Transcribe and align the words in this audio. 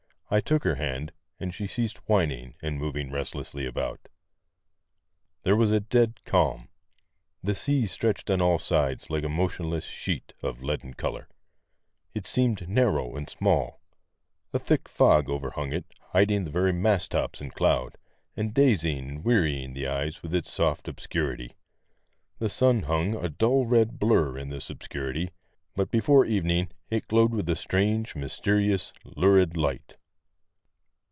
I 0.33 0.39
took 0.39 0.63
her 0.63 0.75
hand, 0.75 1.11
and 1.41 1.53
she 1.53 1.67
ceased 1.67 2.07
whining 2.07 2.55
and 2.61 2.79
moving 2.79 3.11
restlessly 3.11 3.65
about. 3.65 4.07
There 5.43 5.57
was 5.57 5.71
a 5.71 5.81
dead 5.81 6.21
calm. 6.23 6.69
The 7.43 7.53
sea 7.53 7.85
stretched 7.85 8.29
on 8.29 8.41
all 8.41 8.57
sides 8.57 9.09
like 9.09 9.25
a 9.25 9.27
motionless 9.27 9.83
sheet 9.83 10.31
of 10.41 10.63
leaden 10.63 10.93
colour. 10.93 11.27
It 12.13 12.25
seemed 12.25 12.69
narrowed 12.69 13.17
and 13.17 13.27
small; 13.29 13.81
a 14.53 14.57
thick 14.59 14.87
fog 14.87 15.29
overhung 15.29 15.73
it, 15.73 15.83
hiding 16.13 16.45
the 16.45 16.49
very 16.49 16.71
mast 16.71 17.11
tops 17.11 17.41
in 17.41 17.51
317 17.51 18.31
POEMS 18.37 18.37
IN 18.37 18.37
PROSE 18.37 18.37
cloud, 18.37 18.37
and 18.37 18.53
dazing 18.93 19.09
and 19.09 19.25
wearying 19.25 19.73
the 19.73 19.87
eyes 19.87 20.23
with 20.23 20.33
its 20.33 20.49
soft 20.49 20.87
obscurity. 20.87 21.55
The 22.39 22.47
sun 22.49 22.83
hung, 22.83 23.15
a 23.17 23.27
dull 23.27 23.65
red 23.65 23.99
blur 23.99 24.37
in 24.37 24.47
this 24.47 24.69
obscurity; 24.69 25.31
but 25.75 25.91
before 25.91 26.23
evening 26.23 26.69
it 26.89 27.09
glowed 27.09 27.33
with 27.33 27.53
strange, 27.57 28.15
mysterious, 28.15 28.93
lurid 29.03 29.57
light. 29.57 29.97